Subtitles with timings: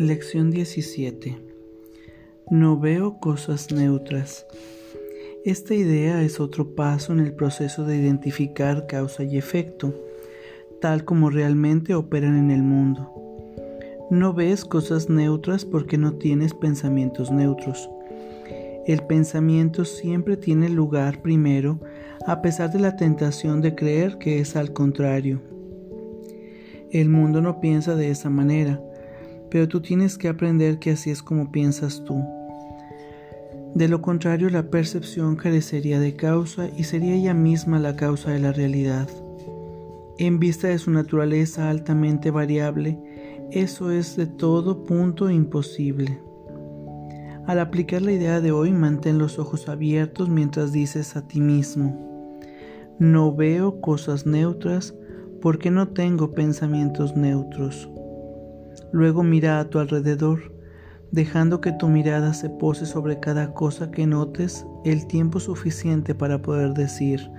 [0.00, 1.36] Lección 17.
[2.50, 4.46] No veo cosas neutras.
[5.44, 9.94] Esta idea es otro paso en el proceso de identificar causa y efecto,
[10.80, 13.12] tal como realmente operan en el mundo.
[14.10, 17.90] No ves cosas neutras porque no tienes pensamientos neutros.
[18.86, 21.78] El pensamiento siempre tiene lugar primero
[22.26, 25.42] a pesar de la tentación de creer que es al contrario.
[26.90, 28.80] El mundo no piensa de esa manera
[29.50, 32.22] pero tú tienes que aprender que así es como piensas tú.
[33.74, 38.40] De lo contrario, la percepción carecería de causa y sería ella misma la causa de
[38.40, 39.08] la realidad.
[40.18, 42.98] En vista de su naturaleza altamente variable,
[43.52, 46.20] eso es de todo punto imposible.
[47.46, 52.38] Al aplicar la idea de hoy, mantén los ojos abiertos mientras dices a ti mismo,
[52.98, 54.94] no veo cosas neutras
[55.40, 57.88] porque no tengo pensamientos neutros.
[58.92, 60.52] Luego mira a tu alrededor,
[61.12, 66.42] dejando que tu mirada se pose sobre cada cosa que notes el tiempo suficiente para
[66.42, 67.30] poder decir,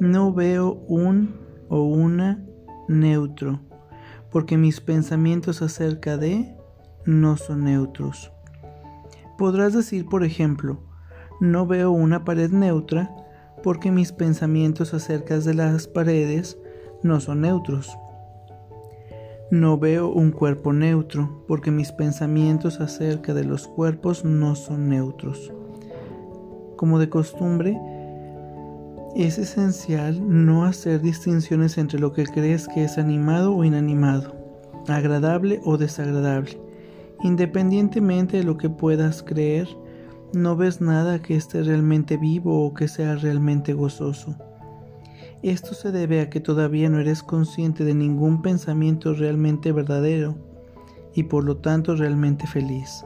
[0.00, 1.34] no veo un
[1.68, 2.44] o una
[2.88, 3.60] neutro,
[4.30, 6.54] porque mis pensamientos acerca de
[7.06, 8.32] no son neutros.
[9.38, 10.80] Podrás decir, por ejemplo,
[11.40, 13.10] no veo una pared neutra
[13.62, 16.58] porque mis pensamientos acerca de las paredes
[17.02, 17.96] no son neutros.
[19.50, 25.52] No veo un cuerpo neutro porque mis pensamientos acerca de los cuerpos no son neutros.
[26.76, 27.78] Como de costumbre,
[29.14, 34.34] es esencial no hacer distinciones entre lo que crees que es animado o inanimado,
[34.88, 36.60] agradable o desagradable.
[37.22, 39.68] Independientemente de lo que puedas creer,
[40.34, 44.34] no ves nada que esté realmente vivo o que sea realmente gozoso.
[45.42, 50.34] Esto se debe a que todavía no eres consciente de ningún pensamiento realmente verdadero
[51.14, 53.04] y por lo tanto realmente feliz.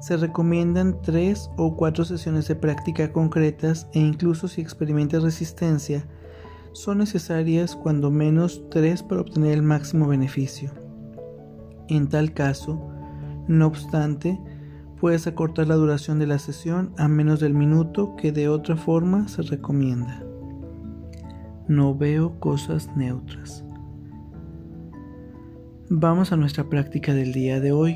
[0.00, 6.06] Se recomiendan tres o cuatro sesiones de práctica concretas e incluso si experimentas resistencia,
[6.72, 10.70] son necesarias cuando menos tres para obtener el máximo beneficio.
[11.88, 12.80] En tal caso,
[13.48, 14.38] no obstante,
[15.00, 19.26] puedes acortar la duración de la sesión a menos del minuto que de otra forma
[19.26, 20.27] se recomienda.
[21.68, 23.62] No veo cosas neutras.
[25.90, 27.94] Vamos a nuestra práctica del día de hoy.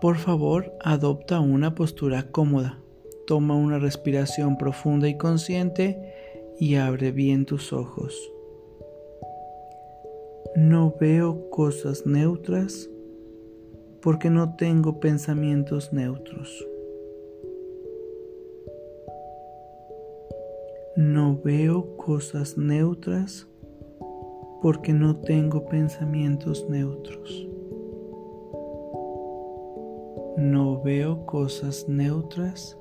[0.00, 2.80] Por favor, adopta una postura cómoda.
[3.28, 8.12] Toma una respiración profunda y consciente y abre bien tus ojos.
[10.56, 12.90] No veo cosas neutras
[14.00, 16.66] porque no tengo pensamientos neutros.
[20.94, 23.48] No veo cosas neutras
[24.60, 27.48] porque no tengo pensamientos neutros.
[30.36, 32.76] No veo cosas neutras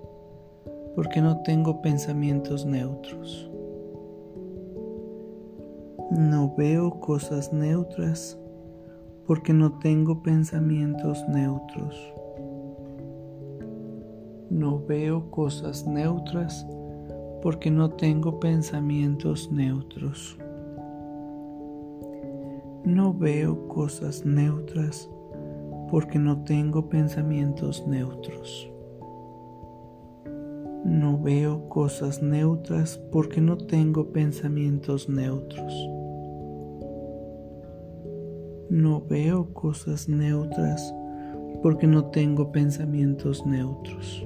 [0.93, 3.49] porque no tengo pensamientos neutros.
[6.11, 8.37] No veo cosas neutras
[9.25, 12.13] porque no tengo pensamientos neutros.
[14.49, 16.67] No veo cosas neutras
[17.41, 20.37] porque no tengo pensamientos neutros.
[22.83, 25.09] No veo cosas neutras
[25.89, 28.71] porque no tengo pensamientos neutros.
[30.85, 35.73] No veo cosas neutras porque no tengo pensamientos neutros.
[38.69, 40.93] No veo cosas neutras
[41.61, 44.25] porque no tengo pensamientos neutros.